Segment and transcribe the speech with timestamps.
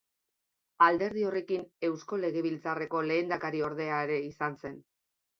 [0.83, 4.81] Alderdi horrekin Eusko Legebiltzarreko lehendakariordea ere izan zen.